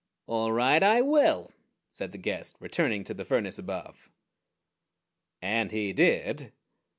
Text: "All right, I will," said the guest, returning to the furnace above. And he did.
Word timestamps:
"All 0.25 0.51
right, 0.51 0.81
I 0.81 1.01
will," 1.01 1.51
said 1.91 2.11
the 2.11 2.17
guest, 2.17 2.55
returning 2.59 3.03
to 3.03 3.13
the 3.13 3.23
furnace 3.23 3.59
above. 3.59 4.09
And 5.43 5.69
he 5.69 5.93
did. 5.93 6.53